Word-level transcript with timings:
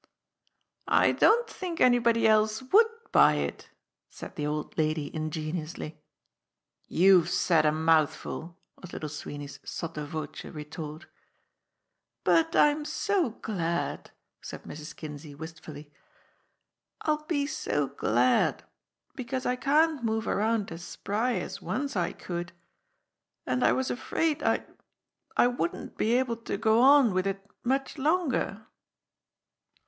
"I 0.87 1.11
don't 1.11 1.47
think 1.47 1.79
anybody 1.79 2.27
else 2.27 2.63
would 2.63 2.87
buy 3.11 3.35
it," 3.35 3.69
said 4.09 4.35
the 4.35 4.47
old 4.47 4.75
lady 4.75 5.13
ingenuously. 5.15 6.01
"You've 6.87 7.29
said 7.29 7.67
a 7.67 7.71
mouthful!" 7.71 8.57
was 8.81 8.93
Little 8.93 9.09
Sweeney's 9.09 9.59
sotto 9.63 10.07
voce 10.07 10.43
retort. 10.45 11.05
"But 12.23 12.55
I'm 12.55 12.83
so 12.83 13.29
glad," 13.29 14.09
said 14.41 14.63
Mrs. 14.63 14.95
Kinsey 14.95 15.35
wistfully. 15.35 15.91
"I'll 17.01 17.25
be 17.25 17.45
so 17.45 17.85
glad, 17.85 18.63
because 19.13 19.45
I 19.45 19.55
can't 19.55 20.03
move 20.03 20.27
around 20.27 20.71
as 20.71 20.83
spry 20.83 21.33
as 21.35 21.61
once 21.61 21.95
I 21.95 22.11
could. 22.13 22.53
And 23.45 23.63
I 23.63 23.71
was 23.71 23.91
afraid 23.91 24.41
I'd 24.41 24.65
I 25.37 25.45
wouldn't 25.45 25.95
be 25.95 26.13
able 26.15 26.37
to 26.37 26.57
go 26.57 26.81
on 26.81 27.13
with 27.13 27.27
it 27.27 27.45
much 27.63 27.99
longer." 27.99 28.65